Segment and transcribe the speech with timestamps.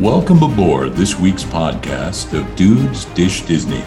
[0.00, 3.84] Welcome aboard this week's podcast of Dudes Dish Disney.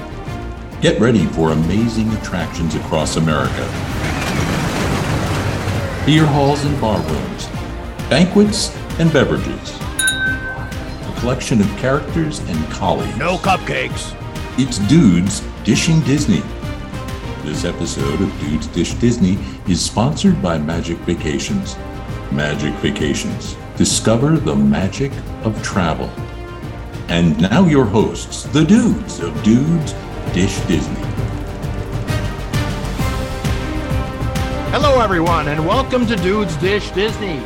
[0.79, 3.65] Get ready for amazing attractions across America.
[6.06, 7.47] Beer halls and bar rooms,
[8.12, 9.76] banquets and beverages.
[9.81, 13.17] A collection of characters and colleagues.
[13.17, 14.16] No cupcakes.
[14.60, 16.43] It's Dudes Dishing Disney.
[17.41, 21.75] This episode of Dudes Dish Disney is sponsored by Magic Vacations.
[22.31, 23.55] Magic Vacations.
[23.76, 25.12] Discover the magic
[25.44, 26.08] of travel.
[27.08, 29.94] And now your hosts, the dudes of Dudes
[30.32, 30.94] Dish Disney.
[34.70, 37.40] Hello, everyone, and welcome to Dudes Dish Disney.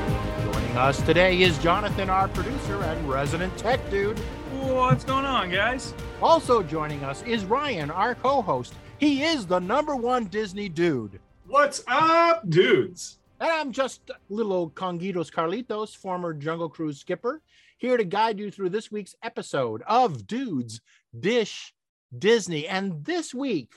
[0.51, 4.19] Joining us today is Jonathan, our producer and resident tech dude.
[4.51, 5.93] What's going on, guys?
[6.21, 8.73] Also joining us is Ryan, our co host.
[8.97, 11.21] He is the number one Disney dude.
[11.47, 13.16] What's up, dudes?
[13.39, 17.43] And I'm just little old Conguitos Carlitos, former Jungle Cruise skipper,
[17.77, 20.81] here to guide you through this week's episode of Dudes
[21.19, 21.71] Dish
[22.17, 22.67] Disney.
[22.67, 23.73] And this week,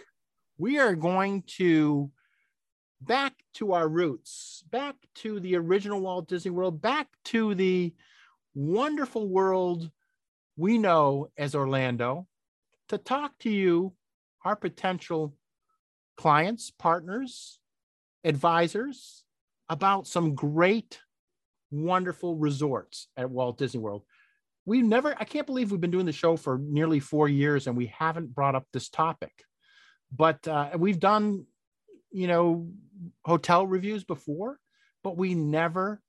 [0.56, 2.10] we are going to
[3.02, 7.92] back to our roots, back to the original Walt Disney World, back to the
[8.54, 9.90] wonderful world
[10.56, 12.26] we know as Orlando,
[12.88, 13.92] to talk to you,
[14.42, 15.34] our potential
[16.16, 17.58] clients, partners,
[18.24, 19.24] advisors,
[19.70, 21.00] about some great,
[21.70, 24.02] wonderful resorts at Walt Disney World.
[24.66, 27.76] We've never, I can't believe we've been doing the show for nearly four years and
[27.76, 29.32] we haven't brought up this topic.
[30.14, 31.46] But uh, we've done,
[32.10, 32.68] you know,
[33.24, 34.58] hotel reviews before,
[35.04, 36.02] but we never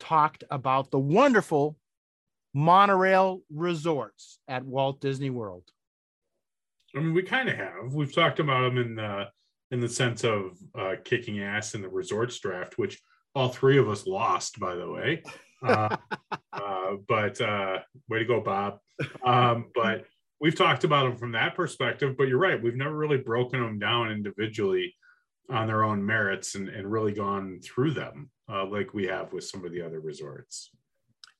[0.00, 1.76] talked about the wonderful
[2.54, 5.64] monorail resorts at Walt Disney World.
[6.96, 7.92] I mean, we kind of have.
[7.92, 9.26] We've talked about them in the
[9.72, 13.00] in the sense of uh, kicking ass in the resorts draft, which
[13.34, 15.22] all three of us lost, by the way.
[15.64, 15.96] Uh,
[16.52, 17.78] uh, but uh,
[18.08, 18.80] way to go, Bob.
[19.24, 20.06] Um, but
[20.40, 22.16] we've talked about them from that perspective.
[22.18, 24.92] But you're right, we've never really broken them down individually
[25.48, 29.44] on their own merits and, and really gone through them uh, like we have with
[29.44, 30.72] some of the other resorts.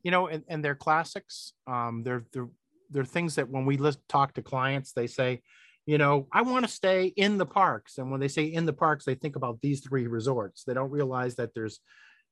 [0.04, 1.54] You know, and, and they're classics.
[1.66, 2.50] Um, they're they're
[2.93, 5.43] they're things that when we list, talk to clients, they say,
[5.87, 7.98] you know, I want to stay in the parks.
[7.98, 10.65] And when they say in the parks, they think about these three resorts.
[10.65, 11.81] They don't realize that there's,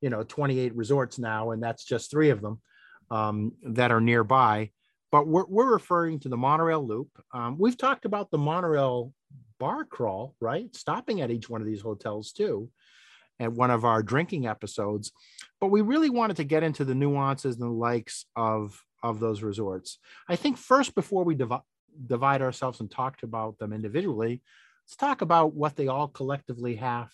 [0.00, 2.60] you know, 28 resorts now, and that's just three of them
[3.10, 4.70] um, that are nearby.
[5.10, 7.08] But we're, we're referring to the monorail loop.
[7.34, 9.12] Um, we've talked about the monorail
[9.58, 10.74] bar crawl, right?
[10.74, 12.70] Stopping at each one of these hotels too,
[13.40, 15.10] at one of our drinking episodes.
[15.60, 19.42] But we really wanted to get into the nuances and the likes of of those
[19.42, 19.98] resorts.
[20.28, 21.52] I think first, before we div-
[22.06, 24.42] divide ourselves and talk about them individually,
[24.84, 27.10] let's talk about what they all collectively have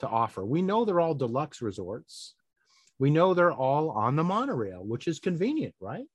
[0.00, 0.44] to offer.
[0.44, 2.34] We know they're all deluxe resorts.
[2.98, 6.06] We know they're all on the monorail, which is convenient, right?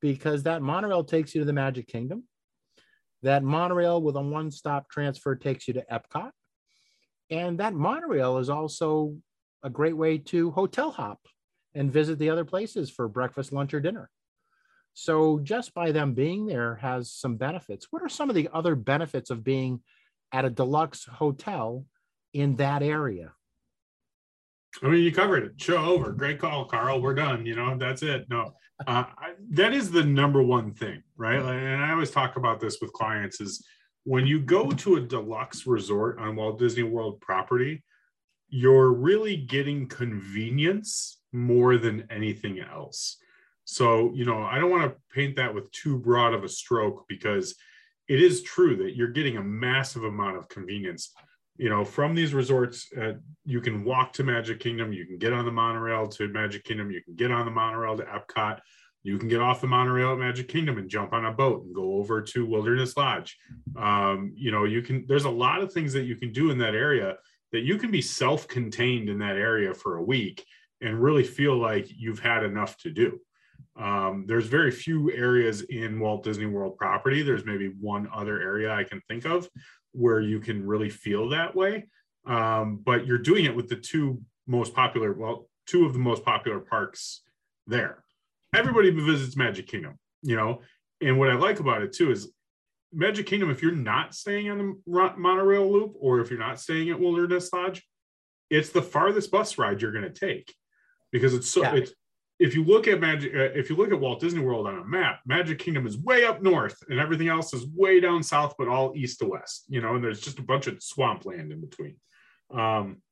[0.00, 2.24] Because that monorail takes you to the Magic Kingdom.
[3.22, 6.30] That monorail with a one stop transfer takes you to Epcot.
[7.30, 9.16] And that monorail is also
[9.62, 11.20] a great way to hotel hop
[11.74, 14.10] and visit the other places for breakfast, lunch, or dinner.
[15.00, 17.86] So just by them being there has some benefits.
[17.90, 19.80] What are some of the other benefits of being
[20.32, 21.86] at a deluxe hotel
[22.32, 23.32] in that area?
[24.82, 25.52] I mean, you covered it.
[25.56, 26.10] Show over.
[26.10, 27.00] Great call, Carl.
[27.00, 27.46] We're done.
[27.46, 28.26] You know, that's it.
[28.28, 28.54] No,
[28.88, 31.38] uh, I, that is the number one thing, right?
[31.38, 33.64] And I always talk about this with clients is
[34.02, 37.84] when you go to a deluxe resort on Walt Disney World property,
[38.48, 43.18] you're really getting convenience more than anything else.
[43.70, 47.04] So, you know, I don't want to paint that with too broad of a stroke
[47.06, 47.54] because
[48.08, 51.12] it is true that you're getting a massive amount of convenience.
[51.58, 53.12] You know, from these resorts, uh,
[53.44, 56.90] you can walk to Magic Kingdom, you can get on the monorail to Magic Kingdom,
[56.90, 58.60] you can get on the monorail to Epcot,
[59.02, 61.74] you can get off the monorail at Magic Kingdom and jump on a boat and
[61.74, 63.36] go over to Wilderness Lodge.
[63.76, 66.56] Um, you know, you can, there's a lot of things that you can do in
[66.58, 67.16] that area
[67.52, 70.42] that you can be self contained in that area for a week
[70.80, 73.20] and really feel like you've had enough to do.
[73.78, 77.22] Um, there's very few areas in Walt Disney World property.
[77.22, 79.48] There's maybe one other area I can think of
[79.92, 81.86] where you can really feel that way.
[82.26, 86.24] Um, but you're doing it with the two most popular, well, two of the most
[86.24, 87.22] popular parks
[87.66, 88.02] there.
[88.54, 90.62] Everybody visits Magic Kingdom, you know.
[91.00, 92.32] And what I like about it too is
[92.92, 96.90] Magic Kingdom, if you're not staying on the monorail loop or if you're not staying
[96.90, 97.86] at Wilderness Lodge,
[98.50, 100.54] it's the farthest bus ride you're going to take
[101.12, 101.74] because it's so yeah.
[101.74, 101.92] it's
[102.38, 104.84] if you look at Magic, uh, if you look at Walt Disney World on a
[104.84, 108.68] map, Magic Kingdom is way up north, and everything else is way down south, but
[108.68, 109.64] all east to west.
[109.68, 111.96] You know, and there's just a bunch of swampland in between.
[112.50, 113.02] Um,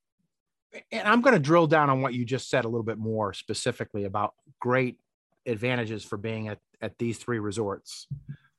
[0.93, 3.33] and I'm going to drill down on what you just said a little bit more
[3.33, 4.99] specifically about great
[5.47, 8.07] advantages for being at, at these three resorts.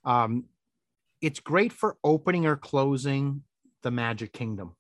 [0.04, 0.46] Um,
[1.22, 3.44] it's great for opening or closing
[3.84, 4.76] the Magic Kingdom,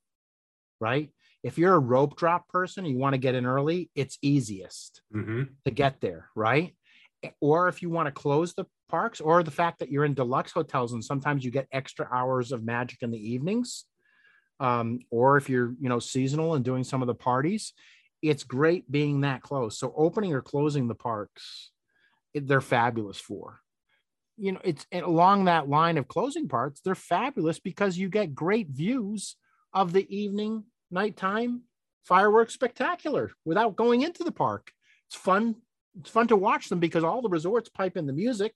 [0.79, 1.09] right?
[1.47, 5.01] If you're a rope drop person, and you want to get in early, it's easiest
[5.15, 5.43] Mm-hmm.
[5.63, 6.75] to get there, right?
[7.39, 10.51] Or if you want to close the parks, or the fact that you're in deluxe
[10.51, 13.85] hotels and sometimes you get extra hours of magic in the evenings,
[14.59, 17.71] um, or if you're you know seasonal and doing some of the parties,
[18.21, 19.79] it's great being that close.
[19.79, 21.71] So opening or closing the parks,
[22.33, 23.61] they're fabulous for.
[24.35, 28.67] You know, it's along that line of closing parts, they're fabulous because you get great
[28.67, 29.37] views
[29.73, 31.61] of the evening, nighttime
[32.05, 34.71] fireworks spectacular without going into the park.
[35.07, 35.55] It's fun.
[35.99, 38.53] It's fun to watch them because all the resorts pipe in the music,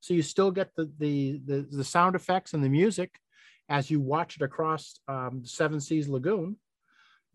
[0.00, 3.18] so you still get the the the, the sound effects and the music
[3.68, 6.56] as you watch it across um, Seven Seas Lagoon.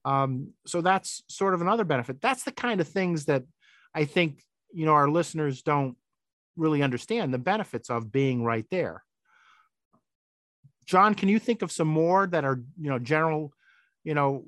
[0.05, 2.19] Um, so that's sort of another benefit.
[2.21, 3.43] That's the kind of things that
[3.93, 4.43] I think
[4.73, 5.95] you know our listeners don't
[6.55, 9.03] really understand the benefits of being right there.
[10.85, 13.53] John, can you think of some more that are you know general,
[14.03, 14.45] you know,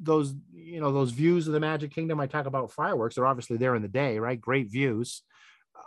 [0.00, 2.20] those you know those views of the Magic Kingdom?
[2.20, 4.40] I talk about fireworks; they're obviously there in the day, right?
[4.40, 5.22] Great views.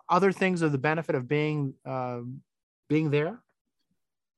[0.09, 2.41] Other things of the benefit of being um,
[2.89, 3.39] being there.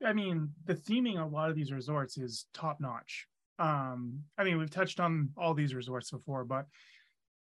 [0.06, 3.28] I mean, the theming of a lot of these resorts is top notch.
[3.60, 6.66] Um, I mean, we've touched on all these resorts before, but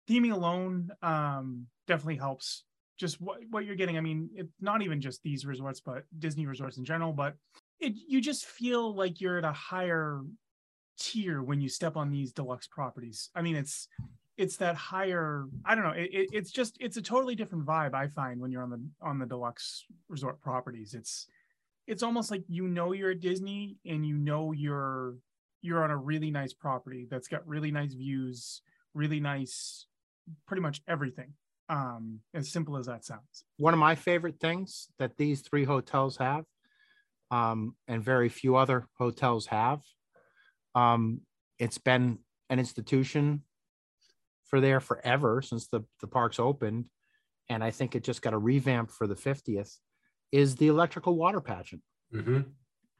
[0.09, 2.63] theming alone um, definitely helps.
[2.97, 3.97] Just what, what you're getting.
[3.97, 7.13] I mean, it's not even just these resorts, but Disney resorts in general.
[7.13, 7.35] But
[7.79, 10.21] it you just feel like you're at a higher
[11.01, 13.29] tier when you step on these deluxe properties.
[13.35, 13.87] I mean, it's
[14.37, 15.45] it's that higher.
[15.65, 15.91] I don't know.
[15.91, 17.93] It, it, it's just it's a totally different vibe.
[17.93, 20.93] I find when you're on the on the deluxe resort properties.
[20.93, 21.27] It's
[21.87, 25.15] it's almost like you know you're at Disney and you know you're
[25.61, 28.61] you're on a really nice property that's got really nice views,
[28.93, 29.87] really nice
[30.47, 31.33] pretty much everything.
[31.69, 33.45] Um as simple as that sounds.
[33.57, 36.45] one of my favorite things that these three hotels have,
[37.31, 39.81] um, and very few other hotels have.
[40.75, 41.21] Um,
[41.59, 42.19] it's been
[42.49, 43.43] an institution
[44.45, 46.85] for there forever since the, the parks opened.
[47.49, 49.77] And I think it just got a revamp for the 50th
[50.31, 51.81] is the electrical water pageant.
[52.13, 52.41] Mm-hmm.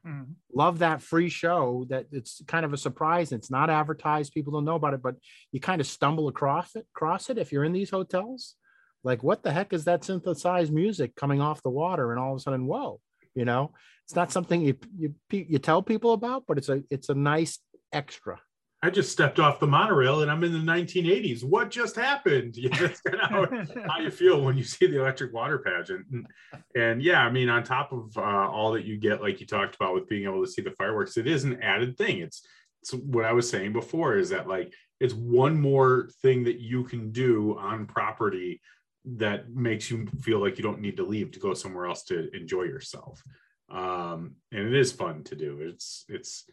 [0.06, 0.34] Mm.
[0.52, 3.32] Love that free show that it's kind of a surprise.
[3.32, 4.34] It's not advertised.
[4.34, 5.16] People don't know about it, but
[5.52, 8.56] you kind of stumble across it, across it if you're in these hotels.
[9.04, 12.10] Like, what the heck is that synthesized music coming off the water?
[12.10, 13.00] And all of a sudden, whoa,
[13.34, 13.72] you know,
[14.04, 17.58] it's not something you you you tell people about, but it's a it's a nice
[17.92, 18.40] extra.
[18.84, 21.44] I just stepped off the monorail and I'm in the 1980s.
[21.44, 22.58] What just happened?
[23.20, 23.46] How,
[23.86, 26.04] how you feel when you see the electric water pageant.
[26.10, 26.26] And,
[26.74, 29.76] and yeah, I mean, on top of uh, all that you get, like you talked
[29.76, 32.18] about with being able to see the fireworks, it is an added thing.
[32.18, 32.44] It's,
[32.82, 36.82] it's what I was saying before is that like it's one more thing that you
[36.82, 38.60] can do on property
[39.04, 42.30] that makes you feel like you don't need to leave to go somewhere else to
[42.34, 43.22] enjoy yourself.
[43.70, 45.58] Um, and it is fun to do.
[45.60, 46.44] It's it's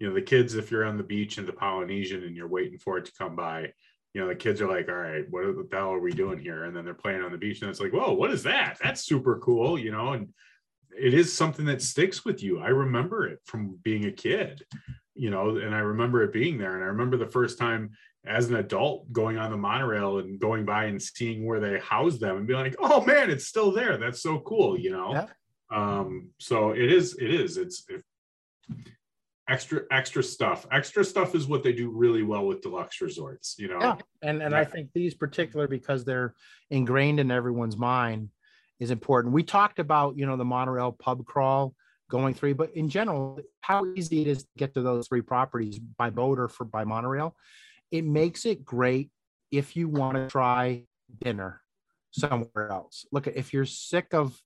[0.00, 2.78] you know the kids if you're on the beach in the polynesian and you're waiting
[2.78, 3.70] for it to come by
[4.14, 6.64] you know the kids are like all right what the hell are we doing here
[6.64, 9.04] and then they're playing on the beach and it's like whoa what is that that's
[9.04, 10.28] super cool you know and
[10.98, 14.62] it is something that sticks with you i remember it from being a kid
[15.14, 17.90] you know and i remember it being there and i remember the first time
[18.26, 22.18] as an adult going on the monorail and going by and seeing where they house
[22.18, 23.96] them and being like oh man it's still there.
[23.96, 25.12] That's so cool you know?
[25.12, 25.26] Yeah.
[26.04, 27.56] um so it is it is.
[27.56, 28.04] It's it,
[29.48, 30.66] extra extra stuff.
[30.70, 33.80] Extra stuff is what they do really well with deluxe resorts you know?
[33.80, 36.34] Yeah, and and I think these particular because they're
[36.70, 38.28] ingrained in everyone's mind
[38.80, 39.34] is important.
[39.34, 41.74] We talked about you know the monorail pub crawl
[42.10, 45.78] going through, but in general, how easy it is to get to those three properties
[45.78, 47.36] by boat or for by monorail.
[47.90, 49.10] It makes it great
[49.50, 50.84] if you want to try
[51.20, 51.60] dinner
[52.10, 53.06] somewhere else.
[53.12, 54.40] Look, if you're sick of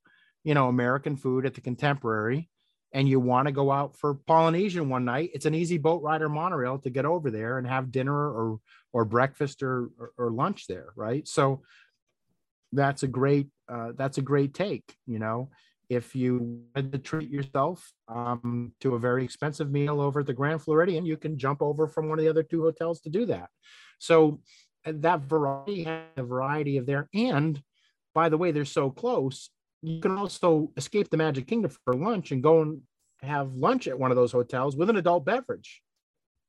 [0.45, 2.51] you know American food at the Contemporary
[2.93, 6.23] and you want to go out for Polynesian one night, it's an easy boat ride
[6.23, 8.59] or monorail to get over there and have dinner or
[8.93, 11.27] or breakfast or, or or lunch there, right?
[11.27, 11.63] So
[12.73, 14.97] that's a great uh, that's a great take.
[15.07, 15.51] You know,
[15.89, 20.33] if you wanted to treat yourself um, to a very expensive meal over at the
[20.33, 23.27] Grand Floridian, you can jump over from one of the other two hotels to do
[23.27, 23.49] that.
[23.99, 24.41] So
[24.85, 25.87] that variety
[26.17, 27.09] a variety of there.
[27.15, 27.61] And
[28.15, 29.51] by the way, they're so close.
[29.83, 32.81] You can also escape the Magic Kingdom for lunch and go and
[33.23, 35.83] have lunch at one of those hotels with an adult beverage.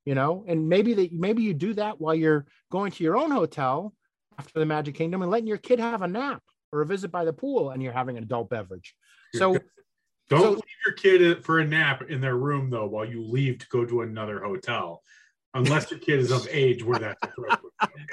[0.06, 3.32] You know, and maybe that maybe you do that while you're going to your own
[3.32, 3.94] hotel
[4.38, 6.44] after the Magic Kingdom and letting your kid have a nap
[6.76, 8.94] or a visit by the pool and you're having an adult beverage.
[9.34, 9.58] So
[10.30, 13.60] don't so- leave your kid for a nap in their room though while you leave
[13.60, 15.02] to go to another hotel
[15.54, 17.60] unless your kid is of age where that's appropriate.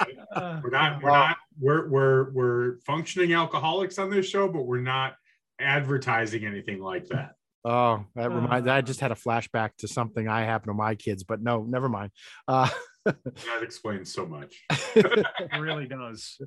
[0.01, 0.17] Okay?
[0.33, 4.79] Uh, We're not, we're not, we're, we're, we're functioning alcoholics on this show, but we're
[4.79, 5.15] not
[5.59, 7.33] advertising anything like that.
[7.65, 8.35] Oh, that Uh.
[8.35, 8.67] reminds.
[8.67, 11.89] I just had a flashback to something I happened to my kids, but no, never
[11.89, 12.11] mind.
[12.47, 12.69] Uh,
[13.05, 14.63] That explains so much.
[14.95, 16.39] it really does.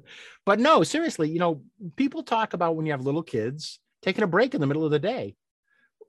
[0.45, 1.63] but no, seriously, you know,
[1.97, 4.91] people talk about when you have little kids taking a break in the middle of
[4.91, 5.35] the day.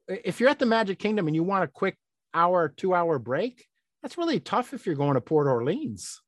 [0.07, 1.97] If you're at the Magic Kingdom and you want a quick
[2.33, 3.65] hour, two hour break,
[4.01, 6.21] that's really tough if you're going to Port Orleans,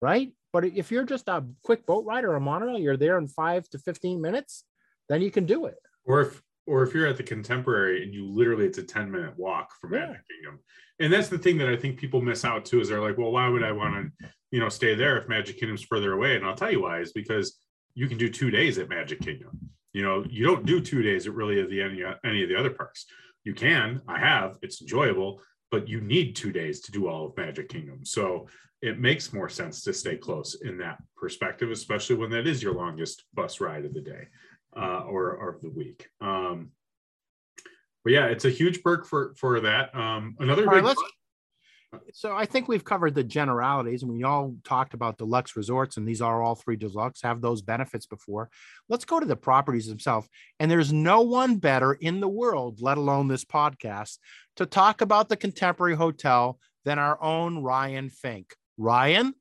[0.00, 0.32] right?
[0.52, 3.68] But if you're just a quick boat ride or a monorail, you're there in five
[3.70, 4.64] to 15 minutes,
[5.08, 5.76] then you can do it.
[6.04, 9.34] Or if, or if you're at the contemporary and you literally, it's a 10 minute
[9.36, 10.06] walk from Yeah.
[10.06, 10.60] Magic Kingdom.
[10.98, 13.32] And that's the thing that I think people miss out too, is they're like, well,
[13.32, 16.36] why would I want to, you know, stay there if Magic Kingdom's further away?
[16.36, 17.58] And I'll tell you why is because
[17.94, 19.58] you can do two days at Magic Kingdom.
[19.92, 22.70] You know, you don't do two days at really the any, any of the other
[22.70, 23.06] parks.
[23.44, 25.40] You can, I have, it's enjoyable,
[25.70, 28.04] but you need two days to do all of Magic Kingdom.
[28.04, 28.46] So
[28.82, 32.74] it makes more sense to stay close in that perspective, especially when that is your
[32.74, 34.28] longest bus ride of the day
[34.76, 36.08] uh, or, or of the week.
[36.20, 36.70] Um,
[38.04, 39.94] but yeah, it's a huge perk for for that.
[39.94, 41.02] Um, another All right, big let's-
[42.12, 46.06] So I think we've covered the generalities and we all talked about deluxe resorts and
[46.06, 48.48] these are all three deluxe have those benefits before.
[48.88, 50.28] Let's go to the properties themselves.
[50.60, 54.18] And there's no one better in the world, let alone this podcast,
[54.56, 58.54] to talk about the contemporary hotel than our own Ryan Fink.
[58.78, 59.34] Ryan?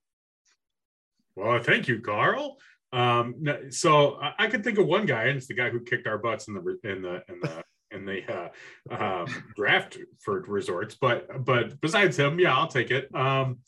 [1.36, 2.58] Well, thank you, Carl.
[2.92, 3.36] Um,
[3.70, 6.18] so I, I could think of one guy, and it's the guy who kicked our
[6.18, 8.52] butts in the in the in the in the
[8.92, 10.96] uh, um, draft for resorts.
[11.00, 13.14] But but besides him, yeah, I'll take it.
[13.16, 13.60] Um,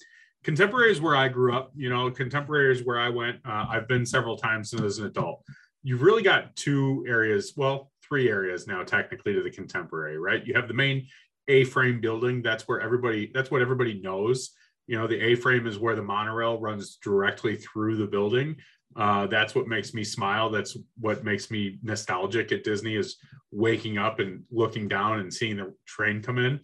[0.43, 1.71] contemporary is where I grew up.
[1.75, 3.37] You know, contemporary is where I went.
[3.45, 5.43] Uh, I've been several times as an adult.
[5.83, 7.53] You've really got two areas.
[7.55, 10.45] Well, three areas now, technically, to the contemporary, right?
[10.45, 11.07] You have the main
[11.47, 12.41] A-frame building.
[12.41, 13.31] That's where everybody.
[13.33, 14.51] That's what everybody knows.
[14.87, 18.57] You know, the A-frame is where the monorail runs directly through the building.
[18.95, 20.49] Uh, that's what makes me smile.
[20.49, 23.17] That's what makes me nostalgic at Disney is
[23.51, 26.59] waking up and looking down and seeing the train come in.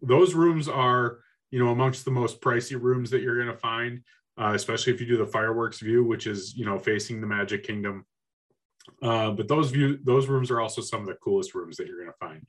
[0.00, 1.18] Those rooms are,
[1.50, 4.00] you know, amongst the most pricey rooms that you're going to find,
[4.38, 7.64] uh, especially if you do the fireworks view, which is, you know, facing the Magic
[7.64, 8.04] Kingdom.
[9.02, 12.02] Uh, but those view those rooms are also some of the coolest rooms that you're
[12.02, 12.46] going to find.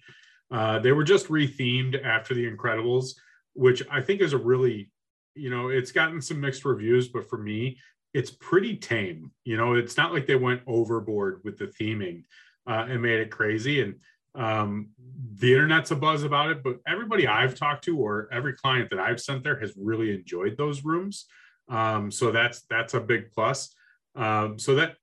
[0.52, 3.14] Uh, they were just rethemed after the Incredibles,
[3.54, 4.92] which I think is a really,
[5.36, 7.78] you know, it's gotten some mixed reviews, but for me,
[8.14, 9.32] it's pretty tame.
[9.44, 12.24] You know, it's not like they went overboard with the theming
[12.68, 13.82] uh, and made it crazy.
[13.82, 13.96] And
[14.36, 14.90] um,
[15.36, 19.00] the internet's a buzz about it, but everybody I've talked to or every client that
[19.00, 21.26] I've sent there has really enjoyed those rooms.
[21.70, 23.74] Um, so that's that's a big plus.
[24.16, 24.96] Um, so that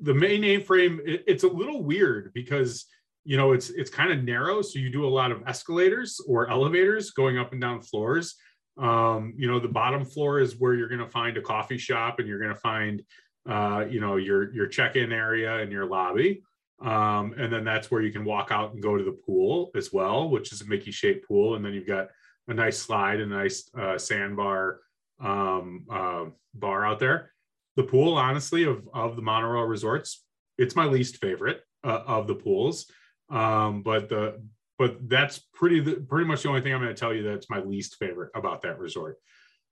[0.00, 2.86] the main A-frame, it, it's a little weird because
[3.24, 6.50] you know it's it's kind of narrow, so you do a lot of escalators or
[6.50, 8.36] elevators going up and down floors
[8.78, 12.18] um you know the bottom floor is where you're going to find a coffee shop
[12.18, 13.02] and you're going to find
[13.48, 16.42] uh you know your your check-in area and your lobby.
[16.80, 19.92] Um and then that's where you can walk out and go to the pool as
[19.92, 21.54] well which is a mickey shaped pool.
[21.54, 22.08] And then you've got
[22.48, 24.80] a nice slide and a nice uh, sandbar
[25.20, 26.24] um uh,
[26.54, 27.32] bar out there.
[27.76, 30.24] The pool honestly of of the monorail resorts
[30.56, 32.90] it's my least favorite uh, of the pools.
[33.28, 34.40] Um but the
[34.78, 37.60] but that's pretty pretty much the only thing I'm going to tell you that's my
[37.60, 39.18] least favorite about that resort.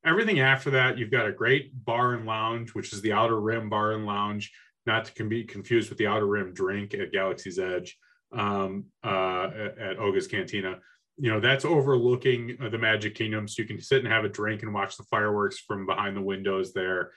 [0.05, 3.69] Everything after that, you've got a great bar and lounge, which is the Outer Rim
[3.69, 4.51] Bar and Lounge,
[4.87, 7.99] not to be confused with the Outer Rim Drink at Galaxy's Edge
[8.33, 10.79] um, uh, at, Oga's Cantina.
[11.19, 14.29] You know that's overlooking uh, the Magic Kingdom, so you can sit and have a
[14.29, 17.11] drink and watch the fireworks from behind the windows there.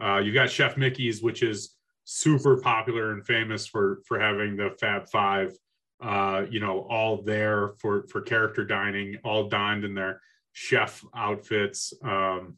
[0.00, 4.76] Uh, you've got Chef Mickey's, which is super popular and famous for for having the
[4.78, 5.52] Fab Five
[6.00, 10.20] uh, you know, all there for for character dining, all donned in their
[10.52, 11.92] chef outfits.
[12.02, 12.56] Um,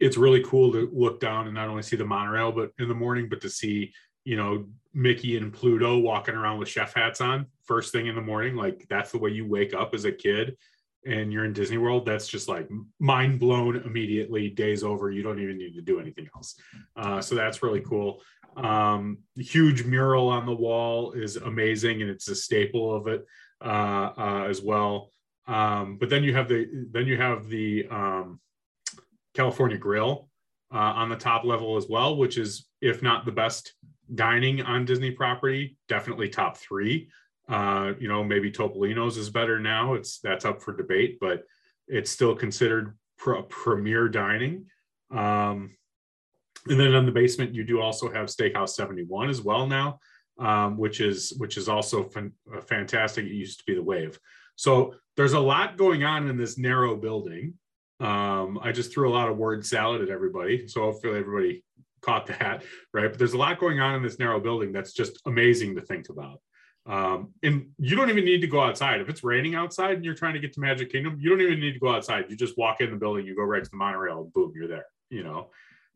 [0.00, 2.94] it's really cool to look down and not only see the monorail, but in the
[2.94, 3.92] morning, but to see
[4.24, 8.22] you know Mickey and Pluto walking around with chef hats on first thing in the
[8.22, 8.56] morning.
[8.56, 10.56] Like that's the way you wake up as a kid,
[11.04, 12.06] and you're in Disney World.
[12.06, 14.48] That's just like mind blown immediately.
[14.48, 16.54] Days over, you don't even need to do anything else.
[16.96, 18.22] Uh, so that's really cool
[18.58, 23.24] um huge mural on the wall is amazing and it's a staple of it
[23.64, 25.12] uh, uh as well.
[25.46, 28.40] Um but then you have the then you have the um
[29.34, 30.28] california grill
[30.74, 33.74] uh, on the top level as well which is if not the best
[34.14, 37.08] dining on disney property definitely top three.
[37.48, 39.94] Uh you know maybe topolino's is better now.
[39.94, 41.44] It's that's up for debate but
[41.86, 44.66] it's still considered pr- premier dining.
[45.10, 45.77] Um
[46.66, 49.98] and then in the basement you do also have steakhouse 71 as well now
[50.38, 54.18] um, which is which is also fan- uh, fantastic it used to be the wave
[54.56, 57.54] so there's a lot going on in this narrow building
[58.00, 61.64] Um, I just threw a lot of word salad at everybody, so hopefully everybody
[62.00, 62.62] caught that,
[62.94, 63.08] right?
[63.10, 66.08] But there's a lot going on in this narrow building that's just amazing to think
[66.08, 66.40] about.
[66.86, 69.00] Um, and you don't even need to go outside.
[69.00, 71.60] If it's raining outside and you're trying to get to Magic Kingdom, you don't even
[71.60, 72.26] need to go outside.
[72.28, 74.86] You just walk in the building, you go right to the monorail, boom, you're there.
[75.10, 75.50] You know,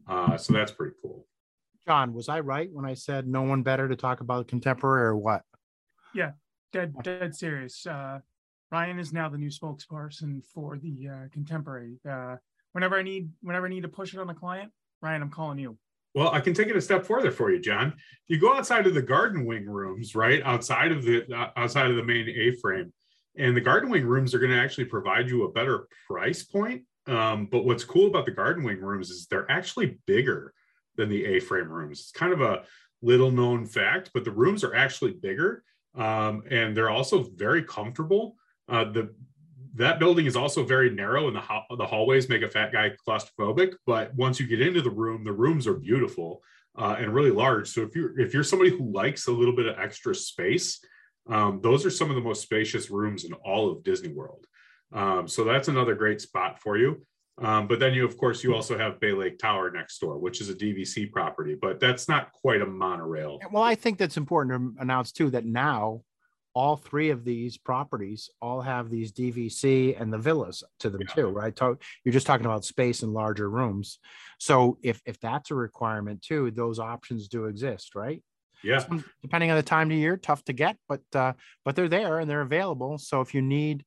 [0.09, 1.26] uh, so that's pretty cool.
[1.87, 5.16] John, was I right when I said no one better to talk about contemporary or
[5.16, 5.42] what?
[6.14, 6.32] Yeah,
[6.73, 7.87] dead dead serious.
[7.87, 8.21] Uh,
[8.71, 11.99] Ryan is now the new spokesperson for the uh, contemporary.
[12.09, 12.37] Uh,
[12.73, 15.59] whenever I need whenever I need to push it on the client, Ryan, I'm calling
[15.59, 15.76] you.
[16.14, 17.94] Well, I can take it a step further for you, John.
[18.28, 21.97] You go outside of the garden wing rooms, right outside of the uh, outside of
[21.97, 22.92] the main A-frame,
[23.37, 26.82] and the garden wing rooms are going to actually provide you a better price point.
[27.06, 30.54] Um, but what's cool about the garden wing rooms is they're actually bigger
[30.97, 32.00] than the A-frame rooms.
[32.00, 32.62] It's kind of a
[33.00, 38.37] little known fact, but the rooms are actually bigger um, and they're also very comfortable.
[38.68, 39.14] Uh, the
[39.75, 42.90] that building is also very narrow and the, ho- the hallways make a fat guy
[43.06, 46.42] claustrophobic but once you get into the room the rooms are beautiful
[46.78, 49.66] uh, and really large so if you're if you're somebody who likes a little bit
[49.66, 50.85] of extra space
[51.30, 54.47] um, those are some of the most spacious rooms in all of disney world
[54.92, 57.04] um, so that's another great spot for you
[57.40, 60.40] um, but then you of course you also have bay lake tower next door which
[60.40, 64.76] is a dvc property but that's not quite a monorail Well, I think that's important
[64.76, 66.02] to announce too that now
[66.54, 71.14] all three of these properties all have these DVC and the villas to them Yeah.
[71.14, 71.56] too, right?
[71.56, 73.99] Talk, you're just talking about space and larger rooms.
[74.38, 78.22] So if if that's a requirement too, those options do exist, right?
[78.62, 81.32] yeah Some- Depending on the time of year, tough to get, but uh,
[81.64, 82.99] but they're there and they're available.
[82.99, 83.87] So if you need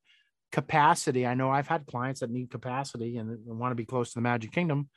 [0.51, 4.15] capacity, I know I've had clients that need capacity and want to be close to
[4.15, 4.89] the Magic Kingdom.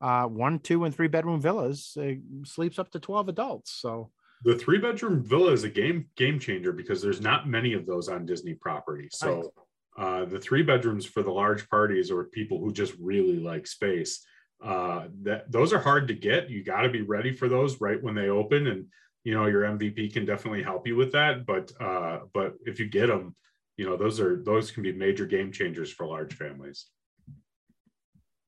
[0.00, 2.12] Uh, one, two, and three bedroom villas uh,
[2.44, 3.72] sleeps up to twelve adults.
[3.72, 4.10] So
[4.44, 8.08] the three bedroom villa is a game game changer because there's not many of those
[8.08, 9.08] on Disney property.
[9.10, 9.52] So
[9.96, 14.24] uh, the three bedrooms for the large parties or people who just really like space,
[14.62, 16.50] uh, that those are hard to get.
[16.50, 18.86] You got to be ready for those right when they open, and
[19.24, 21.46] you know your MVP can definitely help you with that.
[21.46, 23.34] But uh, but if you get them,
[23.76, 26.86] you know those are those can be major game changers for large families.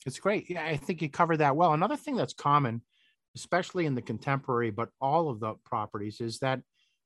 [0.07, 0.49] It's great.
[0.49, 1.75] Yeah, I think you covered that well.
[1.75, 2.83] Another thing that's common,
[3.37, 6.61] especially in the contemporary, but all of the properties, is that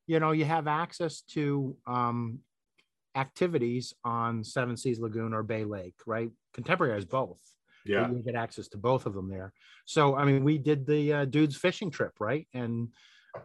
[0.06, 2.38] you know you have access to um,
[3.16, 6.30] activities on Seven Seas Lagoon or Bay Lake, right?
[6.54, 7.40] Contemporary has both.
[7.84, 9.52] Yeah, you get access to both of them there.
[9.84, 12.46] So I mean, we did the uh, dudes fishing trip, right?
[12.54, 12.88] And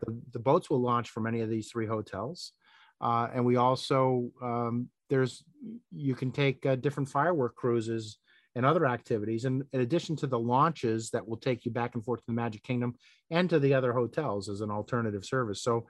[0.06, 2.52] the, the boats will launch from any of these three hotels.
[3.00, 5.44] Uh, and we also um, there's
[5.92, 8.18] you can take uh, different firework cruises
[8.56, 12.04] and other activities, and in addition to the launches that will take you back and
[12.04, 12.96] forth to the Magic Kingdom
[13.30, 15.62] and to the other hotels as an alternative service.
[15.62, 15.86] So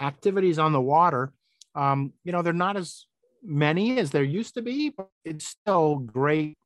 [0.00, 1.32] activities on the water,
[1.74, 3.06] um, you know, they're not as
[3.42, 6.56] many as there used to be, but it's still great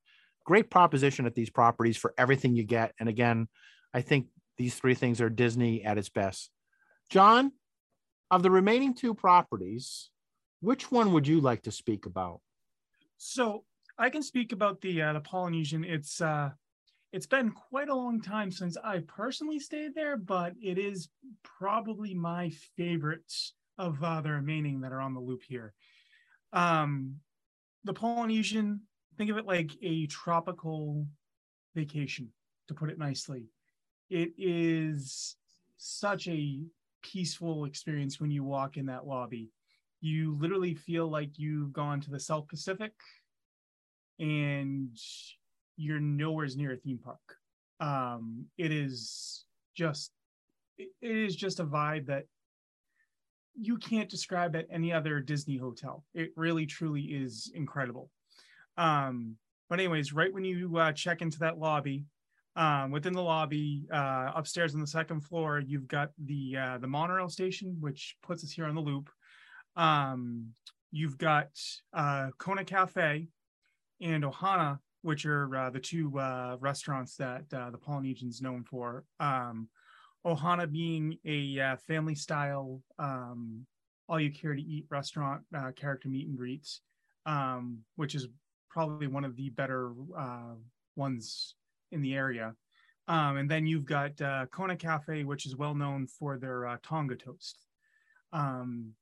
[0.45, 2.95] great proposition at these properties for everything you get.
[3.01, 3.49] And again,
[3.93, 6.51] I think these three things are Disney at its best.
[7.11, 7.53] John,
[8.31, 10.11] of the remaining two properties,
[10.61, 12.41] which one would you like to speak about?
[13.17, 13.65] So
[13.99, 15.85] I can speak about the uh, the Polynesian.
[15.85, 16.51] It's uh,
[17.13, 21.09] it's been quite a long time since I personally stayed there, but it is
[21.43, 25.73] probably my favorites of uh, the remaining that are on the loop here.
[26.53, 27.17] Um,
[27.85, 28.81] the Polynesian,
[29.17, 31.07] think of it like a tropical
[31.75, 32.29] vacation,
[32.69, 33.45] to put it nicely.
[34.11, 35.37] It is
[35.77, 36.61] such a
[37.13, 39.51] peaceful experience when you walk in that lobby.
[40.01, 42.93] You literally feel like you've gone to the South Pacific
[44.19, 44.97] and
[45.77, 47.37] you're nowhere near a theme park.
[47.81, 50.13] Um, it is just
[50.79, 52.25] it is just a vibe that
[53.59, 56.05] you can't describe at any other Disney hotel.
[56.15, 58.11] It really truly is incredible.
[58.77, 59.37] Um,
[59.71, 62.05] but anyways, right when you uh, check into that lobby,
[62.57, 66.87] um, within the lobby, uh, upstairs on the second floor, you've got the uh, the
[66.87, 69.11] monorail station, which puts us here on the loop.
[69.77, 70.47] Um,
[70.91, 71.49] you've got
[71.93, 73.29] uh, Kona Cafe
[74.01, 79.05] and Ohana, which are uh, the two uh, restaurants that uh, the Polynesian's known for.
[79.21, 79.69] Um,
[80.27, 83.67] Ohana being a family style, um,
[84.09, 85.43] all you care to eat restaurant,
[85.77, 86.81] character meet and greets,
[87.27, 88.29] um, which is
[88.71, 89.93] probably one of the better
[90.97, 91.55] ones
[91.93, 92.55] in the area.
[93.09, 96.77] Um, and then you've got uh, Kona Cafe, which is well known for their uh,
[96.83, 97.59] Tonga toast.
[98.33, 98.93] Um,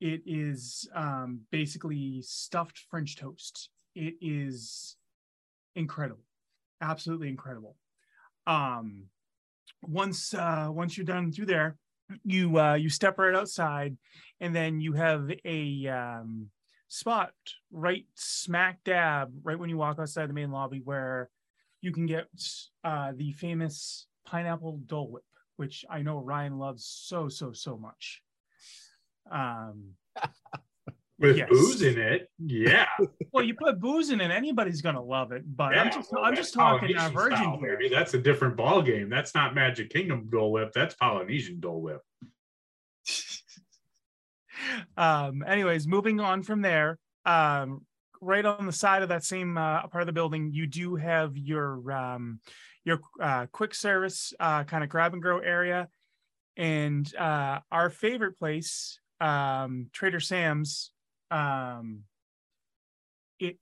[0.00, 3.70] it is um, basically stuffed French toast.
[3.94, 4.96] It is
[5.74, 6.24] incredible,
[6.80, 7.76] absolutely incredible.
[8.46, 9.04] Um,
[9.82, 11.76] once uh, once you're done through there,
[12.24, 13.96] you uh, you step right outside,
[14.40, 16.46] and then you have a um,
[16.88, 17.32] spot
[17.70, 21.28] right smack dab, right when you walk outside the main lobby, where
[21.80, 22.26] you can get
[22.84, 25.24] uh, the famous pineapple Dole Whip,
[25.56, 28.22] which I know Ryan loves so so so much.
[29.30, 29.90] Um,
[31.18, 31.50] With Yes.
[31.50, 32.86] booze in it, yeah.
[33.32, 35.42] well, you put booze in it, anybody's gonna love it.
[35.54, 37.76] But I'm just well, I'm just talking uh, virgin style, here.
[37.76, 37.94] baby.
[37.94, 39.10] That's a different ball game.
[39.10, 40.72] That's not Magic Kingdom Dole Whip.
[40.74, 42.00] That's Polynesian Dole Whip.
[44.96, 47.84] um anyways moving on from there um
[48.20, 51.36] right on the side of that same uh, part of the building you do have
[51.36, 52.40] your um
[52.84, 55.88] your uh quick service uh kind of grab and grow area
[56.56, 60.92] and uh our favorite place um trader sam's
[61.30, 62.00] um
[63.38, 63.58] it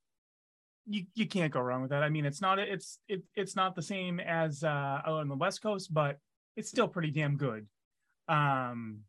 [0.86, 3.74] you, you can't go wrong with that i mean it's not it's it, it's not
[3.74, 4.66] the same as uh
[5.06, 6.18] out on the west coast but
[6.56, 7.66] it's still pretty damn good
[8.28, 9.00] um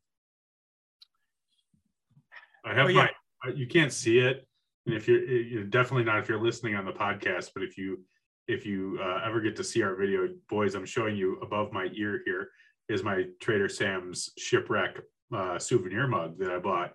[2.65, 3.07] I have yeah.
[3.45, 3.51] my.
[3.53, 4.45] You can't see it,
[4.89, 7.51] and if you're, you're definitely not if you're listening on the podcast.
[7.53, 7.99] But if you
[8.47, 11.89] if you uh, ever get to see our video, boys, I'm showing you above my
[11.93, 12.49] ear here
[12.89, 14.97] is my Trader Sam's shipwreck
[15.31, 16.93] uh, souvenir mug that I bought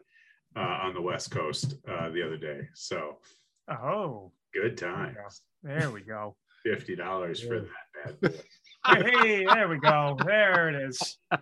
[0.57, 2.63] uh, on the West Coast uh, the other day.
[2.75, 3.19] So
[3.69, 5.43] oh good There we times.
[5.63, 5.69] go.
[5.69, 6.37] There we go.
[6.65, 8.41] Fifty dollars for that bad boy.
[9.13, 10.17] hey, there we go.
[10.25, 11.19] There it is.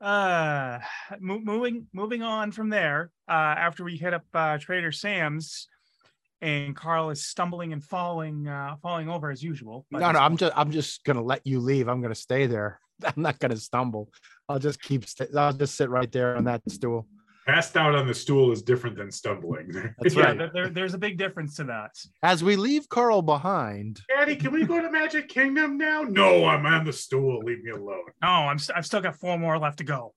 [0.00, 0.78] Uh,
[1.20, 3.10] mo- moving moving on from there.
[3.28, 5.68] Uh, after we hit up uh, Trader Sam's,
[6.42, 9.86] and Carl is stumbling and falling, uh, falling over as usual.
[9.90, 11.88] No, no, I'm just I'm just gonna let you leave.
[11.88, 12.78] I'm gonna stay there.
[13.04, 14.10] I'm not gonna stumble.
[14.48, 15.08] I'll just keep.
[15.08, 17.06] St- I'll just sit right there on that stool.
[17.46, 19.70] Passed out on the stool is different than stumbling.
[20.00, 20.38] That's yeah, right.
[20.38, 21.92] there- there- there's a big difference to that.
[22.22, 26.02] As we leave Carl behind, Daddy, can we go to Magic Kingdom now?
[26.02, 27.38] No, I'm on the stool.
[27.44, 28.02] Leave me alone.
[28.20, 30.12] No, I'm st- I've still got four more left to go.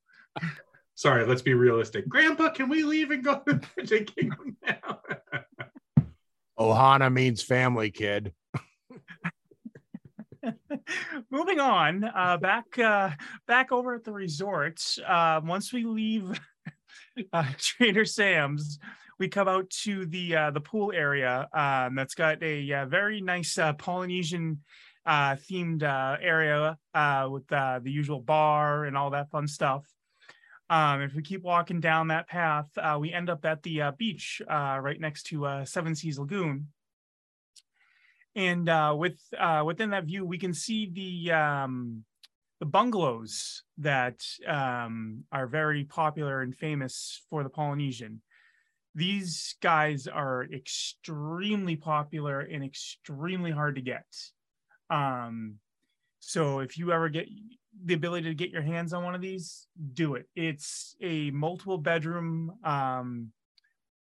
[0.95, 2.09] Sorry, let's be realistic.
[2.09, 4.99] Grandpa, can we leave and go to Magic Kingdom now?
[6.59, 8.33] Ohana means family, kid.
[11.29, 13.09] moving on uh back uh
[13.45, 16.39] back over at the resort uh once we leave
[17.33, 18.79] uh trader sam's
[19.19, 23.21] we come out to the uh the pool area um that's got a uh, very
[23.21, 24.59] nice uh polynesian
[25.05, 26.77] uh themed uh area
[27.29, 29.85] with the usual bar and all that fun stuff.
[30.69, 32.67] Um if we keep walking down that path
[32.99, 36.67] we end up at the beach right next to seven seas lagoon.
[38.35, 38.69] And
[38.99, 39.19] with
[39.65, 42.05] within that view, we can see the um,
[42.59, 48.21] the bungalows that um, are very popular and famous for the Polynesian.
[48.95, 54.05] These guys are extremely popular and extremely hard to get.
[54.89, 55.55] Um,
[56.19, 57.27] so if you ever get
[57.85, 60.27] the ability to get your hands on one of these, do it.
[60.35, 63.31] It's a multiple bedroom um,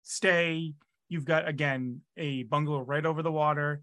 [0.04, 0.74] stay.
[1.08, 3.82] You've got again a bungalow right over the water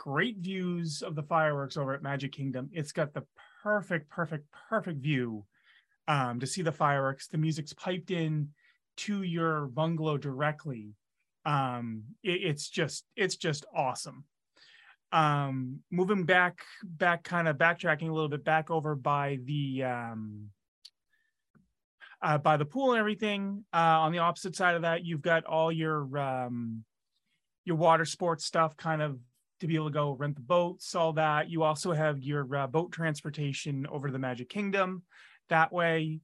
[0.00, 2.70] great views of the fireworks over at Magic Kingdom.
[2.72, 3.22] It's got the
[3.62, 5.44] perfect, perfect, perfect view
[6.08, 7.28] um, to see the fireworks.
[7.28, 8.50] The music's piped in
[8.98, 10.94] to your bungalow directly.
[11.44, 14.24] Um, it- it's just, it's just awesome.
[15.12, 20.50] Um, moving back, back, kind of backtracking a little bit, back over by the um,
[22.22, 23.64] uh, by the pool and everything.
[23.72, 26.84] Uh, on the opposite side of that, you've got all your um,
[27.64, 29.18] your water sports stuff, kind of
[29.60, 31.50] to be able to go rent the boats, all that.
[31.50, 35.02] You also have your uh, boat transportation over to the Magic Kingdom
[35.48, 36.20] that way.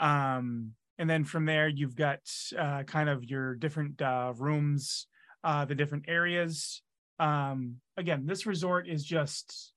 [0.00, 2.20] Um, and then from there, you've got
[2.58, 5.06] uh, kind of your different uh, rooms,
[5.44, 6.82] uh, the different areas.
[7.18, 9.72] Um, again, this resort is just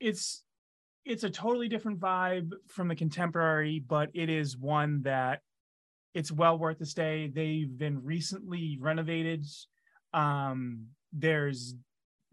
[0.00, 0.42] it's
[1.04, 5.40] it's a totally different vibe from the contemporary, but it is one that
[6.14, 7.30] it's well worth the stay.
[7.32, 9.44] They've been recently renovated.
[10.12, 11.74] Um, there's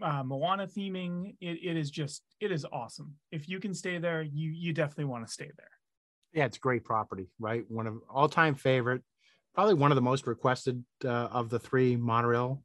[0.02, 1.36] uh, Moana theming.
[1.42, 3.16] It, it is just it is awesome.
[3.32, 5.70] If you can stay there, you you definitely want to stay there.
[6.34, 7.64] Yeah, it's great property, right?
[7.70, 9.02] One of all time favorite,
[9.54, 12.64] probably one of the most requested uh, of the three monorail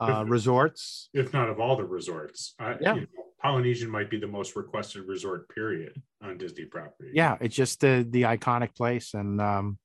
[0.00, 1.10] uh, If- resorts.
[1.12, 2.54] if not of all the resorts.
[2.58, 2.94] I, Yeah.
[2.94, 3.06] you know,
[3.42, 7.10] Polynesian might be the most requested resort period on Disney property.
[7.14, 9.78] Yeah, it's just the the iconic place, and um,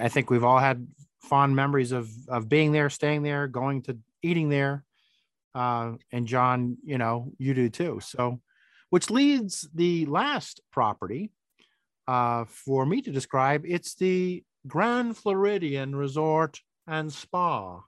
[0.00, 0.86] I think we've all had
[1.22, 4.84] fond memories of of being there, staying there, going to eating there.
[5.54, 8.00] Uh, and John, you know, you do too.
[8.02, 8.40] So,
[8.90, 11.30] which leads the last property
[12.08, 13.64] uh, for me to describe.
[13.66, 17.80] It's the Grand Floridian Resort and Spa.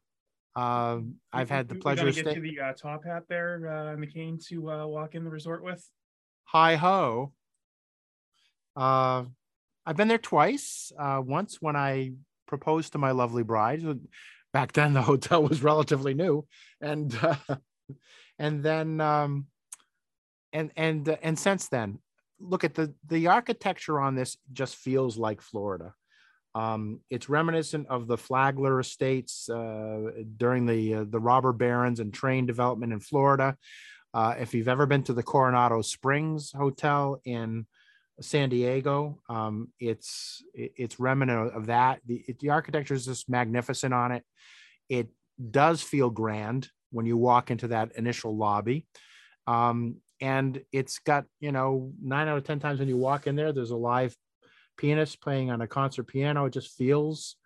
[0.55, 1.01] Uh,
[1.33, 4.71] I've had the pleasure of get to the uh, top hat there, uh, McCain, to
[4.71, 5.87] uh, walk in the resort with.
[6.45, 7.33] hi ho.
[8.75, 9.25] Uh,
[9.85, 10.93] I've been there twice.
[10.99, 12.13] Uh, once when I
[12.47, 13.83] proposed to my lovely bride.
[14.57, 16.47] Back then, the hotel was relatively new,
[16.81, 17.57] and uh,
[18.39, 19.49] and then um,
[20.51, 21.99] and and uh, and since then,
[22.41, 25.93] look at the the architecture on this just feels like Florida.
[26.55, 32.15] Um, it's reminiscent of the Flagler Estates uh, during the uh, the robber barons and
[32.15, 33.59] train development in Florida.
[34.15, 37.67] Uh, if you've ever been to the Coronado Springs Hotel in
[38.21, 42.01] San Diego, um, it's it's remnant of that.
[42.07, 44.25] The, it, the architecture is just magnificent on it.
[44.89, 45.09] It
[45.51, 48.87] does feel grand when you walk into that initial lobby.
[49.47, 53.37] Um, and it's got, you know, nine out of 10 times when you walk in
[53.37, 54.17] there, there's a live
[54.79, 56.47] pianist playing on a concert piano.
[56.47, 57.37] It just feels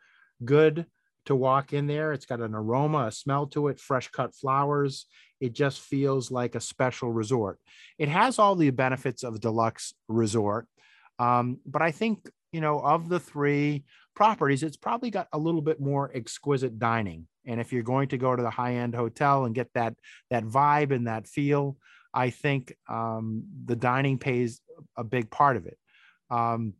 [0.44, 0.87] good
[1.26, 2.12] to walk in there.
[2.12, 5.06] It's got an aroma, a smell to it, fresh cut flowers.
[5.40, 7.59] It just feels like a special resort.
[7.98, 10.66] It has all the benefits of a deluxe resort.
[11.18, 15.62] Um, but I think, you know, of the three properties, it's probably got a little
[15.62, 17.26] bit more exquisite dining.
[17.46, 19.94] And if you're going to go to the high end hotel and get that,
[20.30, 21.76] that vibe and that feel,
[22.12, 24.61] I think um, the dining pays
[24.96, 25.78] a big part of it.
[26.30, 26.74] Um,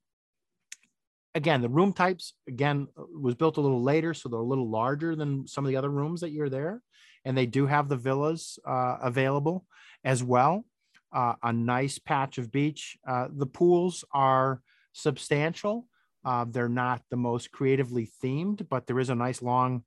[1.35, 5.15] again, the room types again was built a little later, so they're a little larger
[5.15, 6.83] than some of the other rooms that you're there,
[7.25, 9.67] and they do have the villas uh, available
[10.05, 10.65] as well.
[11.13, 12.97] Uh, a nice patch of beach.
[13.07, 14.63] Uh, the pools are
[14.93, 15.87] substantial.
[16.25, 19.83] Uh, they're not the most creatively themed, but there is a nice long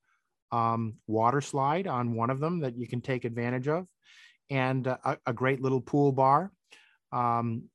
[0.51, 3.87] um, water slide on one of them that you can take advantage of,
[4.49, 6.51] and a, a great little pool bar.
[7.11, 7.69] Um,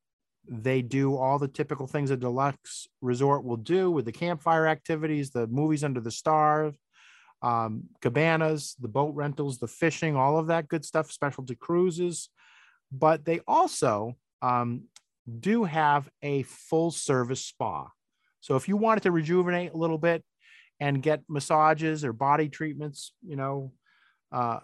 [0.48, 5.30] they do all the typical things a deluxe resort will do with the campfire activities,
[5.30, 6.74] the movies under the stars,
[7.42, 12.30] um, cabanas, the boat rentals, the fishing, all of that good stuff, specialty cruises.
[12.90, 14.84] But they also um,
[15.40, 17.88] do have a full service spa.
[18.40, 20.24] So if you wanted to rejuvenate a little bit
[20.80, 23.72] and get massages or body treatments, you know,
[24.32, 24.60] uh,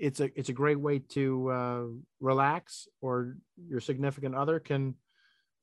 [0.00, 1.82] it's a it's a great way to uh,
[2.20, 3.36] relax, or
[3.68, 4.94] your significant other can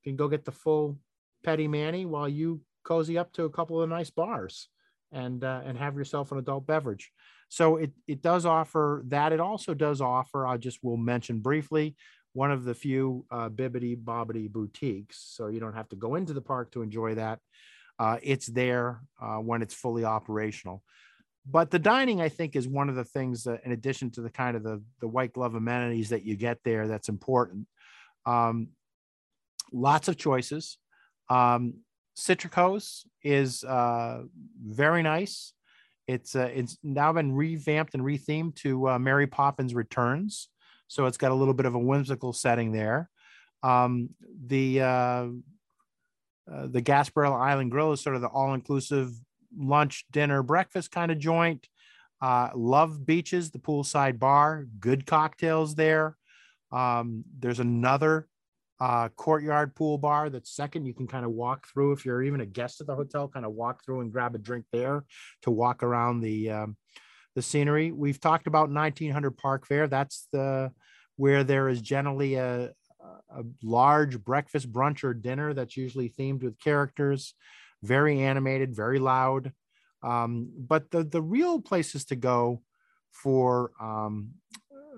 [0.04, 0.98] can go get the full
[1.43, 4.69] petty manny while you cozy up to a couple of nice bars
[5.12, 7.12] and uh, and have yourself an adult beverage.
[7.50, 9.32] So it it does offer that.
[9.32, 10.45] It also does offer.
[10.45, 11.95] I just will mention briefly
[12.34, 15.17] one of the few uh, Bibbidi Bobbidi boutiques.
[15.36, 17.39] So you don't have to go into the park to enjoy that.
[17.98, 20.84] Uh, it's there uh, when it's fully operational
[21.49, 24.29] but the dining i think is one of the things that in addition to the
[24.29, 27.67] kind of the, the white glove amenities that you get there that's important.
[28.25, 28.69] Um,
[29.71, 30.77] lots of choices.
[31.29, 31.75] Um,
[32.17, 34.23] citricos is uh,
[34.63, 35.53] very nice.
[36.08, 40.49] It's uh, it's now been revamped and rethemed to uh, mary poppins returns.
[40.88, 43.10] So it's got a little bit of a whimsical setting there.
[43.63, 44.10] Um,
[44.45, 49.12] the uh, uh, the Gasparilla Island Grill is sort of the all-inclusive
[49.57, 51.67] lunch, dinner, breakfast kind of joint.
[52.21, 56.15] Uh, love beaches, the poolside bar, good cocktails there.
[56.71, 58.27] Um, there's another
[58.79, 60.85] uh, courtyard pool bar that's second.
[60.85, 63.45] You can kind of walk through if you're even a guest at the hotel, kind
[63.45, 65.03] of walk through and grab a drink there
[65.43, 66.77] to walk around the um,
[67.35, 67.91] the scenery.
[67.91, 69.87] We've talked about 1900 Park Fair.
[69.87, 70.71] That's the
[71.17, 72.71] where there is generally a,
[73.29, 77.33] a large breakfast, brunch, or dinner that's usually themed with characters
[77.86, 79.52] very animated, very loud.
[80.04, 82.62] Um, but the the real places to go
[83.12, 84.32] for um,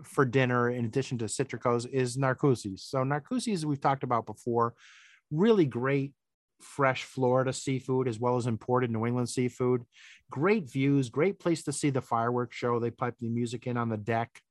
[0.03, 2.83] for dinner, in addition to Citricos, is Narcoossee's.
[2.83, 4.73] So Narcoossee's we've talked about before,
[5.31, 6.13] really great
[6.61, 9.83] fresh Florida seafood as well as imported New England seafood.
[10.29, 12.79] Great views, great place to see the fireworks show.
[12.79, 14.41] They pipe the music in on the deck.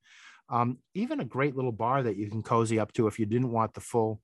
[0.49, 3.51] Um, even a great little bar that you can cozy up to if you didn't
[3.51, 4.21] want the full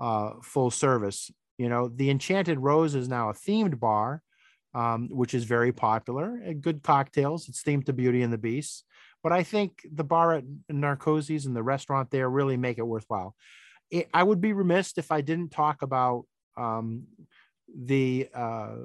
[0.00, 1.30] uh, full service.
[1.60, 4.22] You know, the Enchanted Rose is now a themed bar,
[4.72, 6.54] um, which is very popular.
[6.58, 7.50] Good cocktails.
[7.50, 8.86] It's themed to Beauty and the Beast.
[9.22, 13.36] But I think the bar at Narcoossee's and the restaurant there really make it worthwhile.
[13.90, 16.24] It, I would be remiss if I didn't talk about
[16.56, 17.02] um,
[17.76, 18.76] the uh,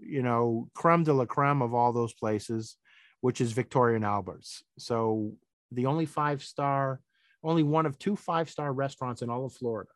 [0.00, 2.78] you know creme de la creme of all those places,
[3.20, 4.62] which is Victoria and Albert's.
[4.78, 5.32] So
[5.70, 7.02] the only five star,
[7.44, 9.90] only one of two five star restaurants in all of Florida.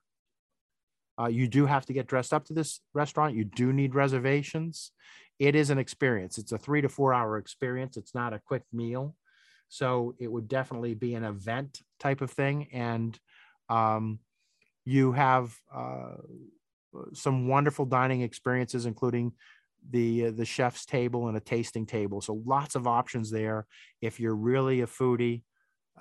[1.18, 3.34] Uh, you do have to get dressed up to this restaurant.
[3.34, 4.92] You do need reservations.
[5.38, 6.38] It is an experience.
[6.38, 7.96] It's a three to four hour experience.
[7.96, 9.14] It's not a quick meal.
[9.68, 12.68] So it would definitely be an event type of thing.
[12.72, 13.18] And
[13.68, 14.20] um,
[14.84, 16.16] you have uh,
[17.12, 19.32] some wonderful dining experiences, including
[19.90, 22.20] the uh, the chef's table and a tasting table.
[22.20, 23.66] So lots of options there.
[24.00, 25.42] If you're really a foodie,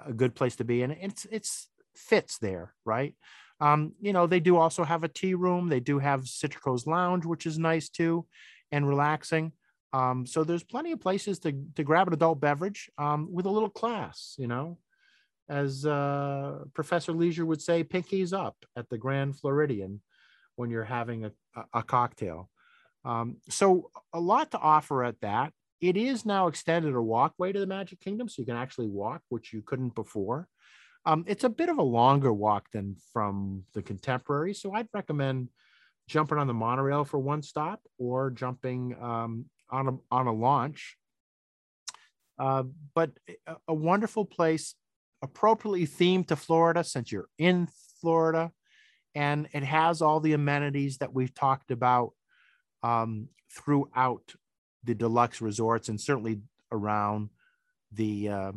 [0.05, 0.81] a good place to be.
[0.81, 3.15] And it's it's fits there, right?
[3.59, 5.69] Um, you know, they do also have a tea room.
[5.69, 8.25] They do have Citrico's Lounge, which is nice too.
[8.71, 9.51] and relaxing.
[9.93, 13.49] Um, so there's plenty of places to, to grab an adult beverage um, with a
[13.49, 14.77] little class, you know,
[15.47, 20.01] as uh, Professor Leisure would say, pinkies up at the Grand Floridian
[20.57, 21.31] when you're having a,
[21.73, 22.49] a cocktail.
[23.05, 25.53] Um, so a lot to offer at that.
[25.79, 29.21] It is now extended a walkway to the Magic Kingdom, so you can actually walk,
[29.29, 30.47] which you couldn't before.
[31.05, 35.49] Um, it's a bit of a longer walk than from the Contemporary, so I'd recommend
[36.07, 40.97] jumping on the monorail for one stop or jumping um, on a on a launch.
[42.37, 42.63] Uh,
[42.93, 43.11] but
[43.47, 44.75] a, a wonderful place,
[45.21, 47.67] appropriately themed to Florida, since you're in
[48.01, 48.51] Florida,
[49.13, 52.11] and it has all the amenities that we've talked about
[52.83, 54.33] um, throughout
[54.83, 56.41] the deluxe resorts and certainly
[56.71, 57.29] around
[57.91, 58.51] the uh,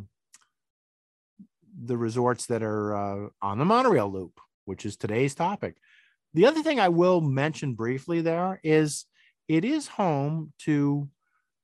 [1.83, 5.77] the resorts that are uh, on the monorail loop, which is today's topic.
[6.33, 9.05] The other thing I will mention briefly there is
[9.47, 11.09] it is home to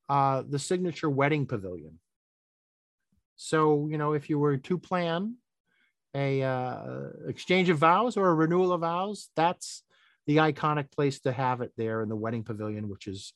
[0.10, 2.00] uh, the signature wedding pavilion.
[3.36, 5.36] So, you know, if you were to plan
[6.16, 9.84] a uh, exchange of vows or a renewal of vows, that's
[10.26, 13.34] the iconic place to have it there in the wedding pavilion, which is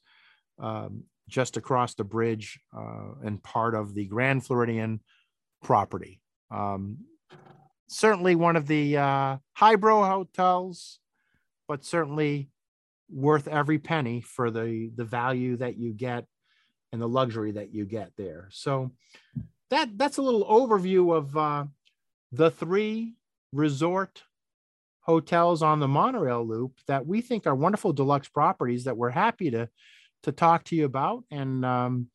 [0.58, 5.02] um, just across the bridge uh, and part of the Grand Floridian
[5.62, 6.22] property.
[6.52, 7.06] Um,
[7.88, 11.00] certainly one of the uh, highbrow hotels,
[11.68, 12.50] but certainly
[13.12, 16.26] worth every penny for the the value that you get
[16.92, 18.48] and the luxury that you get there.
[18.52, 18.92] So
[19.70, 21.66] that that's a little overview of uh,
[22.32, 23.16] the three
[23.52, 24.24] resort
[25.02, 29.50] hotels on the monorail loop that we think are wonderful deluxe properties that we're happy
[29.50, 29.68] to
[30.24, 32.08] to talk to you about and um,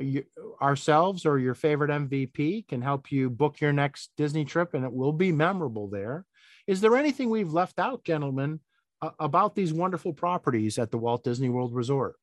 [0.00, 0.24] you,
[0.60, 4.92] ourselves or your favorite mvp can help you book your next disney trip and it
[4.92, 6.24] will be memorable there
[6.66, 8.60] is there anything we've left out gentlemen
[9.02, 12.16] uh, about these wonderful properties at the walt disney world resort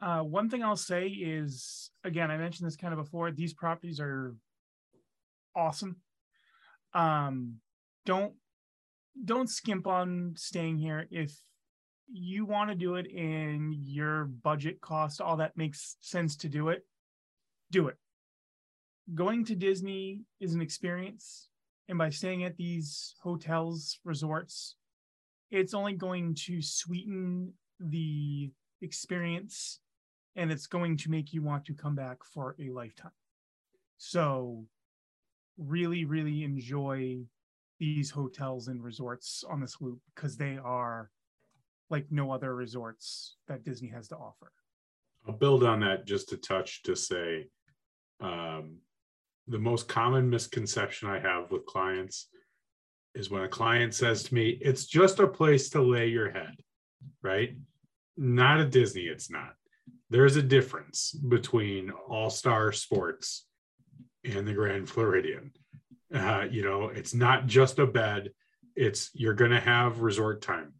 [0.00, 3.32] uh, one thing I'll say is, again, I mentioned this kind of before.
[3.32, 4.34] These properties are
[5.56, 5.96] awesome.
[6.94, 7.56] Um,
[8.06, 8.34] don't
[9.24, 11.36] don't skimp on staying here if
[12.10, 16.68] you want to do it and your budget cost all that makes sense to do
[16.68, 16.84] it
[17.70, 17.96] do it
[19.14, 21.48] going to disney is an experience
[21.88, 24.76] and by staying at these hotels resorts
[25.50, 28.50] it's only going to sweeten the
[28.82, 29.80] experience
[30.36, 33.10] and it's going to make you want to come back for a lifetime.
[33.96, 34.64] So,
[35.56, 37.18] really, really enjoy
[37.80, 41.10] these hotels and resorts on this loop because they are
[41.90, 44.52] like no other resorts that Disney has to offer.
[45.26, 47.48] I'll build on that just a touch to say
[48.20, 48.78] um,
[49.46, 52.28] the most common misconception I have with clients
[53.14, 56.56] is when a client says to me, it's just a place to lay your head,
[57.22, 57.56] right?
[58.16, 59.54] Not a Disney, it's not
[60.10, 63.46] there's a difference between all star sports
[64.24, 65.52] and the Grand Floridian.
[66.14, 68.30] Uh, you know, it's not just a bed,
[68.74, 70.72] it's you're going to have resort time.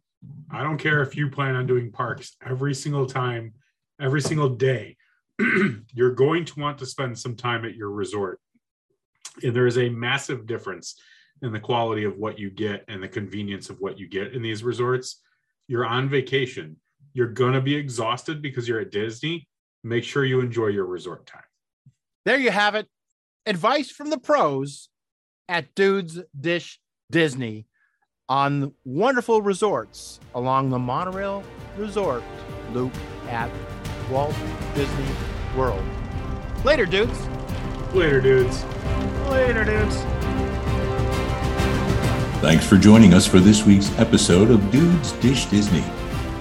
[0.51, 3.53] I don't care if you plan on doing parks every single time,
[4.01, 4.97] every single day.
[5.93, 8.39] you're going to want to spend some time at your resort.
[9.43, 10.95] And there is a massive difference
[11.41, 14.41] in the quality of what you get and the convenience of what you get in
[14.41, 15.21] these resorts.
[15.67, 16.75] You're on vacation
[17.13, 19.47] you're going to be exhausted because you're at Disney.
[19.83, 21.43] Make sure you enjoy your resort time.
[22.25, 22.87] There you have it.
[23.45, 24.89] Advice from the pros
[25.47, 26.79] at Dudes Dish
[27.11, 27.65] Disney
[28.29, 31.43] on wonderful resorts along the monorail
[31.77, 32.23] resort
[32.71, 32.93] loop
[33.27, 33.51] at
[34.09, 34.35] Walt
[34.75, 35.05] Disney
[35.57, 35.83] World.
[36.63, 37.27] Later, dudes.
[37.93, 38.63] Later, dudes.
[39.27, 39.97] Later, dudes.
[42.41, 45.83] Thanks for joining us for this week's episode of Dudes Dish Disney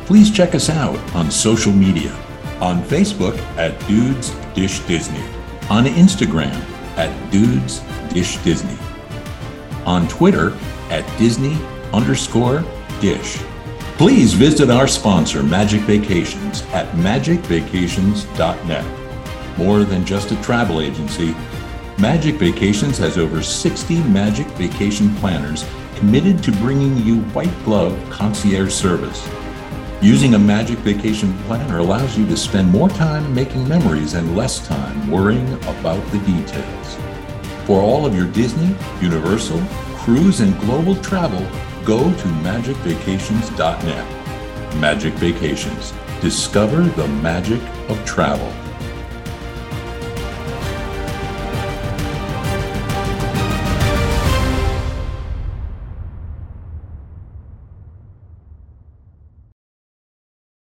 [0.09, 2.11] please check us out on social media
[2.63, 5.23] on Facebook at Dudes Dish Disney,
[5.69, 6.55] on Instagram
[6.97, 7.83] at Dudes
[8.15, 8.79] Dish Disney,
[9.85, 10.57] on Twitter
[10.89, 11.59] at Disney
[11.93, 12.65] underscore
[13.01, 13.39] Dish.
[13.97, 19.59] Please visit our sponsor, Magic Vacations, at magicvacations.net.
[19.59, 21.35] More than just a travel agency,
[21.99, 25.65] Magic Vacations has over 60 Magic Vacation planners
[25.97, 29.29] committed to bringing you white glove concierge service.
[30.01, 34.65] Using a Magic Vacation Planner allows you to spend more time making memories and less
[34.65, 36.97] time worrying about the details.
[37.67, 39.61] For all of your Disney, Universal,
[39.97, 41.45] cruise, and global travel,
[41.85, 44.77] go to magicvacations.net.
[44.77, 45.93] Magic Vacations.
[46.21, 48.53] Discover the magic of travel.